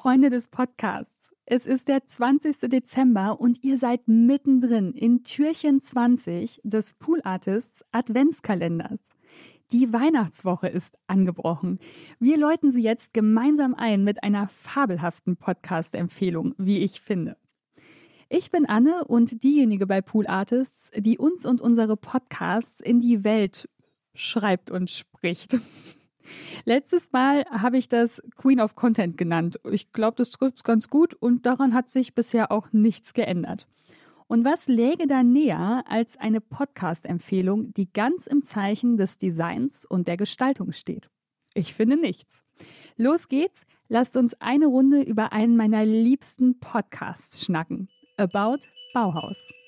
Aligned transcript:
Freunde 0.00 0.30
des 0.30 0.48
Podcasts. 0.48 1.34
Es 1.44 1.66
ist 1.66 1.86
der 1.86 2.06
20. 2.06 2.70
Dezember 2.70 3.38
und 3.38 3.62
ihr 3.62 3.76
seid 3.76 4.08
mittendrin 4.08 4.94
in 4.94 5.24
Türchen 5.24 5.82
20 5.82 6.62
des 6.64 6.94
Pool 6.94 7.20
Artists 7.22 7.84
Adventskalenders. 7.92 9.10
Die 9.72 9.92
Weihnachtswoche 9.92 10.68
ist 10.68 10.96
angebrochen. 11.06 11.80
Wir 12.18 12.38
läuten 12.38 12.72
sie 12.72 12.80
jetzt 12.80 13.12
gemeinsam 13.12 13.74
ein 13.74 14.02
mit 14.02 14.22
einer 14.22 14.48
fabelhaften 14.48 15.36
Podcast-Empfehlung, 15.36 16.54
wie 16.56 16.78
ich 16.78 17.02
finde. 17.02 17.36
Ich 18.30 18.50
bin 18.50 18.64
Anne 18.64 19.04
und 19.04 19.42
diejenige 19.42 19.86
bei 19.86 20.00
Pool 20.00 20.26
Artists, 20.26 20.90
die 20.96 21.18
uns 21.18 21.44
und 21.44 21.60
unsere 21.60 21.98
Podcasts 21.98 22.80
in 22.80 23.02
die 23.02 23.22
Welt 23.22 23.68
schreibt 24.14 24.70
und 24.70 24.90
spricht. 24.90 25.58
Letztes 26.64 27.12
Mal 27.12 27.44
habe 27.50 27.78
ich 27.78 27.88
das 27.88 28.22
Queen 28.36 28.60
of 28.60 28.76
Content 28.76 29.16
genannt. 29.16 29.60
Ich 29.70 29.92
glaube, 29.92 30.16
das 30.16 30.30
trifft 30.30 30.56
es 30.56 30.64
ganz 30.64 30.88
gut 30.88 31.14
und 31.14 31.46
daran 31.46 31.74
hat 31.74 31.88
sich 31.88 32.14
bisher 32.14 32.52
auch 32.52 32.72
nichts 32.72 33.14
geändert. 33.14 33.66
Und 34.26 34.44
was 34.44 34.68
läge 34.68 35.08
da 35.08 35.24
näher 35.24 35.82
als 35.88 36.16
eine 36.16 36.40
Podcast-Empfehlung, 36.40 37.74
die 37.74 37.92
ganz 37.92 38.28
im 38.28 38.44
Zeichen 38.44 38.96
des 38.96 39.18
Designs 39.18 39.84
und 39.84 40.06
der 40.06 40.16
Gestaltung 40.16 40.72
steht? 40.72 41.10
Ich 41.54 41.74
finde 41.74 41.96
nichts. 41.96 42.44
Los 42.96 43.28
geht's, 43.28 43.66
lasst 43.88 44.16
uns 44.16 44.40
eine 44.40 44.66
Runde 44.66 45.02
über 45.02 45.32
einen 45.32 45.56
meiner 45.56 45.84
liebsten 45.84 46.60
Podcasts 46.60 47.44
schnacken. 47.44 47.88
About 48.16 48.60
Bauhaus. 48.94 49.59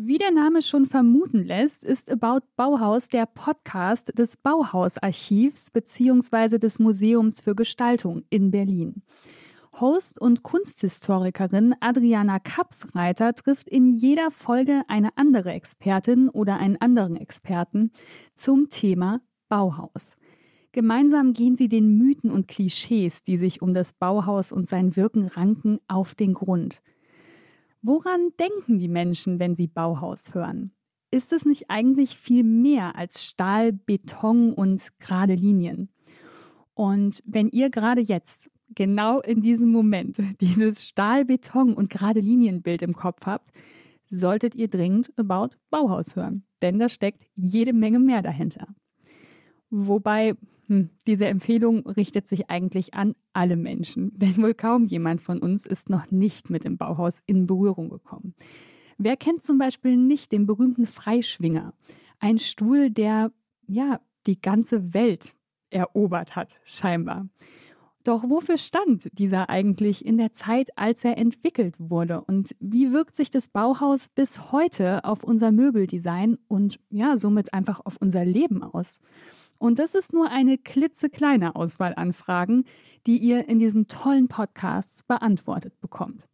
Wie 0.00 0.18
der 0.18 0.30
Name 0.30 0.62
schon 0.62 0.86
vermuten 0.86 1.42
lässt, 1.42 1.82
ist 1.82 2.08
About 2.08 2.46
Bauhaus 2.54 3.08
der 3.08 3.26
Podcast 3.26 4.16
des 4.16 4.36
Bauhausarchivs 4.36 5.72
bzw. 5.72 6.58
des 6.58 6.78
Museums 6.78 7.40
für 7.40 7.56
Gestaltung 7.56 8.22
in 8.30 8.52
Berlin. 8.52 9.02
Host 9.72 10.20
und 10.20 10.44
Kunsthistorikerin 10.44 11.74
Adriana 11.80 12.38
Kapsreiter 12.38 13.34
trifft 13.34 13.68
in 13.68 13.88
jeder 13.88 14.30
Folge 14.30 14.82
eine 14.86 15.18
andere 15.18 15.50
Expertin 15.50 16.28
oder 16.28 16.58
einen 16.58 16.76
anderen 16.76 17.16
Experten 17.16 17.90
zum 18.36 18.68
Thema 18.68 19.20
Bauhaus. 19.48 20.16
Gemeinsam 20.70 21.32
gehen 21.32 21.56
sie 21.56 21.68
den 21.68 21.98
Mythen 21.98 22.30
und 22.30 22.46
Klischees, 22.46 23.24
die 23.24 23.36
sich 23.36 23.62
um 23.62 23.74
das 23.74 23.94
Bauhaus 23.94 24.52
und 24.52 24.68
sein 24.68 24.94
Wirken 24.94 25.26
ranken, 25.26 25.80
auf 25.88 26.14
den 26.14 26.34
Grund– 26.34 26.80
Woran 27.82 28.30
denken 28.38 28.78
die 28.78 28.88
Menschen, 28.88 29.38
wenn 29.38 29.54
sie 29.54 29.68
Bauhaus 29.68 30.34
hören? 30.34 30.72
Ist 31.10 31.32
es 31.32 31.46
nicht 31.46 31.70
eigentlich 31.70 32.18
viel 32.18 32.42
mehr 32.42 32.96
als 32.96 33.24
Stahl, 33.24 33.72
Beton 33.72 34.52
und 34.52 34.98
gerade 34.98 35.34
Linien? 35.34 35.88
Und 36.74 37.22
wenn 37.24 37.48
ihr 37.48 37.70
gerade 37.70 38.00
jetzt, 38.00 38.50
genau 38.74 39.20
in 39.20 39.40
diesem 39.40 39.70
Moment, 39.70 40.18
dieses 40.40 40.86
Stahl, 40.86 41.24
Beton 41.24 41.74
und 41.74 41.90
gerade 41.90 42.20
Linienbild 42.20 42.82
im 42.82 42.94
Kopf 42.94 43.26
habt, 43.26 43.50
solltet 44.10 44.54
ihr 44.54 44.68
dringend 44.68 45.12
About 45.18 45.56
Bauhaus 45.70 46.16
hören, 46.16 46.44
denn 46.62 46.78
da 46.78 46.88
steckt 46.88 47.26
jede 47.36 47.72
Menge 47.72 47.98
mehr 47.98 48.22
dahinter. 48.22 48.68
Wobei 49.70 50.34
hm, 50.68 50.90
diese 51.06 51.26
Empfehlung 51.26 51.86
richtet 51.86 52.28
sich 52.28 52.50
eigentlich 52.50 52.94
an 52.94 53.14
alle 53.32 53.56
Menschen, 53.56 54.12
denn 54.18 54.36
wohl 54.36 54.54
kaum 54.54 54.84
jemand 54.84 55.22
von 55.22 55.38
uns 55.38 55.66
ist 55.66 55.88
noch 55.88 56.10
nicht 56.10 56.50
mit 56.50 56.64
dem 56.64 56.76
Bauhaus 56.76 57.22
in 57.26 57.46
Berührung 57.46 57.88
gekommen. 57.88 58.34
Wer 58.98 59.16
kennt 59.16 59.42
zum 59.42 59.58
Beispiel 59.58 59.96
nicht 59.96 60.30
den 60.30 60.46
berühmten 60.46 60.86
Freischwinger? 60.86 61.72
Ein 62.20 62.38
Stuhl, 62.38 62.90
der 62.90 63.32
ja 63.66 64.00
die 64.26 64.40
ganze 64.40 64.92
Welt 64.92 65.34
erobert 65.70 66.36
hat, 66.36 66.60
scheinbar. 66.64 67.28
Doch 68.04 68.22
wofür 68.24 68.58
stand 68.58 69.08
dieser 69.18 69.50
eigentlich 69.50 70.04
in 70.04 70.16
der 70.16 70.32
Zeit, 70.32 70.70
als 70.76 71.04
er 71.04 71.18
entwickelt 71.18 71.74
wurde? 71.78 72.22
Und 72.22 72.56
wie 72.58 72.92
wirkt 72.92 73.16
sich 73.16 73.30
das 73.30 73.48
Bauhaus 73.48 74.08
bis 74.08 74.50
heute 74.52 75.04
auf 75.04 75.24
unser 75.24 75.52
Möbeldesign 75.52 76.38
und 76.48 76.80
ja, 76.90 77.18
somit 77.18 77.52
einfach 77.52 77.80
auf 77.84 77.96
unser 78.00 78.24
Leben 78.24 78.62
aus? 78.62 79.00
Und 79.58 79.78
das 79.78 79.94
ist 79.94 80.12
nur 80.12 80.30
eine 80.30 80.56
klitzekleine 80.56 81.56
Auswahl 81.56 81.94
an 81.96 82.12
Fragen, 82.12 82.64
die 83.06 83.18
ihr 83.18 83.48
in 83.48 83.58
diesen 83.58 83.88
tollen 83.88 84.28
Podcasts 84.28 85.02
beantwortet 85.02 85.80
bekommt. 85.80 86.28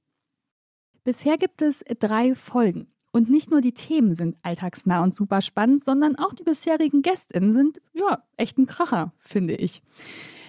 Bisher 1.04 1.36
gibt 1.36 1.62
es 1.62 1.84
drei 1.98 2.34
Folgen. 2.34 2.88
Und 3.12 3.30
nicht 3.30 3.50
nur 3.50 3.60
die 3.60 3.74
Themen 3.74 4.14
sind 4.16 4.36
alltagsnah 4.42 5.02
und 5.02 5.14
super 5.14 5.40
spannend, 5.40 5.84
sondern 5.84 6.16
auch 6.16 6.32
die 6.32 6.42
bisherigen 6.42 7.02
GästInnen 7.02 7.52
sind, 7.52 7.80
ja, 7.92 8.24
echt 8.36 8.58
ein 8.58 8.66
Kracher, 8.66 9.12
finde 9.18 9.54
ich. 9.54 9.82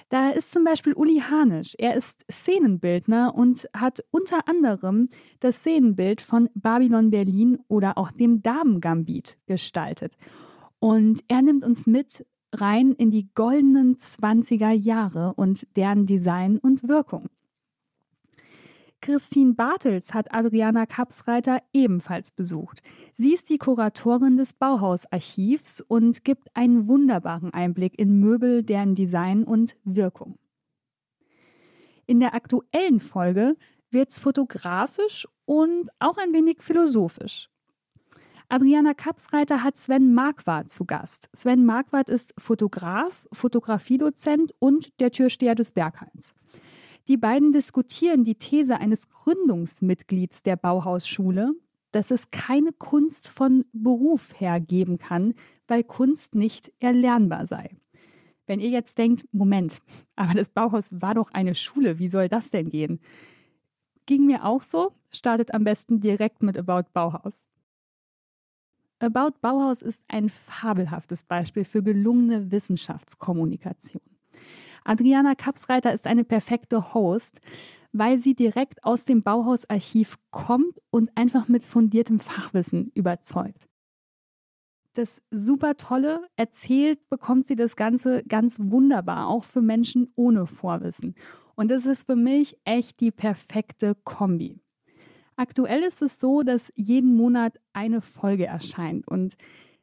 Da 0.09 0.30
ist 0.30 0.52
zum 0.52 0.64
Beispiel 0.64 0.94
Uli 0.94 1.22
Hanisch. 1.30 1.75
Er 1.78 1.96
ist 1.96 2.25
Szenenbildner 2.31 3.35
und 3.35 3.68
hat 3.75 4.03
unter 4.12 4.47
anderem 4.47 5.09
das 5.40 5.58
Szenenbild 5.58 6.22
von 6.22 6.50
Babylon 6.56 7.12
Berlin 7.12 7.59
oder 7.68 7.97
auch 7.97 8.12
dem 8.12 8.41
Damengambit 8.41 9.38
gestaltet. 9.46 10.18
Und 10.80 11.24
er 11.28 11.41
nimmt 11.41 11.64
uns 11.64 11.85
mit 11.85 12.25
rein 12.61 12.91
in 12.93 13.11
die 13.11 13.29
goldenen 13.33 13.97
20er 13.97 14.71
Jahre 14.71 15.33
und 15.35 15.67
deren 15.75 16.05
Design 16.05 16.57
und 16.57 16.88
Wirkung. 16.88 17.29
Christine 19.01 19.53
Bartels 19.53 20.16
hat 20.16 20.33
Adriana 20.33 20.88
Kapsreiter 20.88 21.61
ebenfalls 21.73 22.31
besucht. 22.31 22.81
Sie 23.13 23.35
ist 23.35 23.49
die 23.51 23.59
Kuratorin 23.59 24.35
des 24.35 24.53
Bauhausarchivs 24.53 25.81
und 25.81 26.23
gibt 26.23 26.49
einen 26.55 26.88
wunderbaren 26.88 27.53
Einblick 27.53 27.99
in 27.99 28.19
Möbel, 28.19 28.63
deren 28.63 28.95
Design 28.95 29.43
und 29.43 29.77
Wirkung. 29.83 30.39
In 32.07 32.19
der 32.19 32.33
aktuellen 32.33 32.99
Folge 32.99 33.55
wird 33.91 34.09
es 34.09 34.17
fotografisch 34.17 35.27
und 35.45 35.89
auch 35.99 36.17
ein 36.17 36.33
wenig 36.33 36.61
philosophisch. 36.61 37.49
Adriana 38.47 38.94
Kapsreiter 38.94 39.63
hat 39.63 39.78
Sven 39.78 40.13
Marquardt 40.13 40.69
zu 40.69 40.85
Gast. 40.85 41.29
Sven 41.33 41.66
Marquardt 41.66 42.09
ist 42.09 42.33
Fotograf, 42.38 43.28
Fotografiedozent 43.31 44.53
und 44.59 45.00
der 45.00 45.11
Türsteher 45.11 45.56
des 45.56 45.72
Berghains. 45.72 46.35
Die 47.07 47.17
beiden 47.17 47.51
diskutieren 47.51 48.23
die 48.23 48.35
These 48.35 48.79
eines 48.79 49.09
Gründungsmitglieds 49.09 50.44
der 50.44 50.57
Bauhausschule, 50.57 51.53
dass 51.91 52.11
es 52.11 52.29
keine 52.29 52.72
Kunst 52.72 53.28
von 53.28 53.66
Beruf 53.73 54.39
her 54.39 54.59
geben 54.59 54.97
kann, 54.97 55.34
weil 55.67 55.84
Kunst 55.84 56.35
nicht 56.35 56.72
erlernbar 56.79 57.47
sei. 57.47 57.72
Wenn 58.47 58.59
ihr 58.59 58.69
jetzt 58.69 58.97
denkt, 59.00 59.25
Moment, 59.31 59.81
aber 60.16 60.35
das 60.35 60.50
Bauhaus 60.50 61.01
war 61.01 61.16
doch 61.16 61.31
eine 61.31 61.55
Schule, 61.55 61.97
wie 61.97 62.09
soll 62.09 62.29
das 62.29 62.51
denn 62.51 62.69
gehen? 62.69 63.00
Ging 64.05 64.28
mir 64.28 64.45
auch 64.45 64.61
so, 64.61 64.91
startet 65.09 65.53
am 65.53 65.63
besten 65.63 66.00
direkt 66.00 66.44
mit 66.44 66.57
About 66.57 66.89
Bauhaus. 66.94 67.47
About 69.05 69.38
Bauhaus 69.41 69.81
ist 69.81 70.03
ein 70.07 70.29
fabelhaftes 70.29 71.23
Beispiel 71.23 71.63
für 71.63 71.83
gelungene 71.83 72.51
Wissenschaftskommunikation. 72.51 74.01
Adriana 74.83 75.35
Kapsreiter 75.35 75.93
ist 75.93 76.07
eine 76.07 76.23
perfekte 76.23 76.93
Host, 76.93 77.39
weil 77.91 78.17
sie 78.17 78.35
direkt 78.35 78.83
aus 78.83 79.05
dem 79.05 79.23
Bauhausarchiv 79.23 80.17
kommt 80.31 80.81
und 80.89 81.16
einfach 81.16 81.47
mit 81.47 81.66
fundiertem 81.66 82.19
Fachwissen 82.19 82.91
überzeugt. 82.93 83.67
Das 84.93 85.22
super 85.29 85.78
tolle, 85.78 86.28
erzählt 86.35 87.08
bekommt 87.09 87.47
sie 87.47 87.55
das 87.55 87.75
Ganze 87.75 88.23
ganz 88.23 88.58
wunderbar, 88.59 89.28
auch 89.28 89.43
für 89.43 89.61
Menschen 89.61 90.11
ohne 90.16 90.47
Vorwissen. 90.47 91.16
Und 91.55 91.69
das 91.69 91.85
ist 91.85 92.05
für 92.05 92.16
mich 92.16 92.58
echt 92.63 92.99
die 93.01 93.11
perfekte 93.11 93.96
Kombi. 94.03 94.59
Aktuell 95.37 95.84
ist 95.84 96.02
es 96.02 96.20
so, 96.20 96.43
dass 96.43 96.72
jeden 96.76 97.16
Monat 97.16 97.59
eine 97.73 98.02
Folge 98.02 98.46
erscheint. 98.46 99.08
Und 99.08 99.35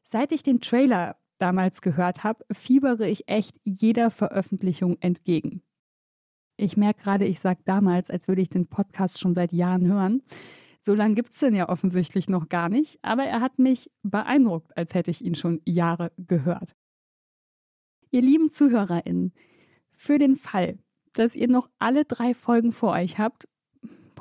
seit 0.05 0.33
ich 0.33 0.43
den 0.43 0.61
Trailer 0.61 1.17
damals 1.39 1.83
gehört 1.83 2.25
habe, 2.25 2.45
fiebere 2.53 3.09
ich 3.09 3.29
echt 3.29 3.57
jeder 3.63 4.11
Veröffentlichung 4.11 4.97
entgegen. 5.01 5.63
Ich 6.57 6.77
merke 6.77 7.03
gerade, 7.03 7.27
ich 7.27 7.41
sage 7.41 7.61
damals, 7.65 8.09
als 8.11 8.29
würde 8.29 8.43
ich 8.43 8.49
den 8.49 8.69
Podcast 8.69 9.19
schon 9.19 9.35
seit 9.35 9.53
Jahren 9.53 9.87
hören. 9.87 10.23
So 10.81 10.95
lange 10.95 11.15
gibt 11.15 11.33
es 11.33 11.41
den 11.41 11.55
ja 11.55 11.69
offensichtlich 11.69 12.29
noch 12.29 12.49
gar 12.49 12.69
nicht, 12.69 12.99
aber 13.03 13.25
er 13.25 13.41
hat 13.41 13.59
mich 13.59 13.91
beeindruckt, 14.03 14.77
als 14.77 14.95
hätte 14.95 15.11
ich 15.11 15.25
ihn 15.25 15.35
schon 15.35 15.61
Jahre 15.65 16.13
gehört. 16.17 16.75
Ihr 18.11 18.23
lieben 18.23 18.51
ZuhörerInnen, 18.51 19.33
für 19.93 20.19
den 20.19 20.37
Fall, 20.37 20.79
dass 21.13 21.37
ihr 21.37 21.49
noch 21.49 21.69
alle 21.79 22.05
drei 22.05 22.35
Folgen 22.35 22.73
vor 22.73 22.93
euch 22.93 23.19
habt 23.19 23.49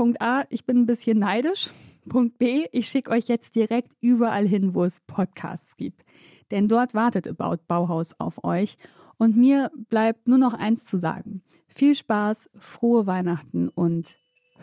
Punkt 0.01 0.19
A, 0.19 0.45
ich 0.49 0.65
bin 0.65 0.77
ein 0.79 0.85
bisschen 0.87 1.19
neidisch. 1.19 1.69
Punkt 2.09 2.39
B, 2.39 2.65
ich 2.71 2.87
schicke 2.87 3.11
euch 3.11 3.27
jetzt 3.27 3.55
direkt 3.55 3.91
überall 4.01 4.47
hin, 4.47 4.73
wo 4.73 4.83
es 4.83 4.99
Podcasts 5.01 5.77
gibt. 5.77 6.03
Denn 6.49 6.67
dort 6.67 6.95
wartet 6.95 7.27
About 7.27 7.61
Bauhaus 7.67 8.19
auf 8.19 8.43
euch. 8.43 8.77
Und 9.19 9.37
mir 9.37 9.69
bleibt 9.89 10.27
nur 10.27 10.39
noch 10.39 10.55
eins 10.55 10.85
zu 10.85 10.97
sagen. 10.97 11.43
Viel 11.67 11.93
Spaß, 11.93 12.49
frohe 12.57 13.05
Weihnachten 13.05 13.69
und 13.69 14.17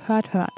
hört, 0.09 0.35
hört. 0.35 0.51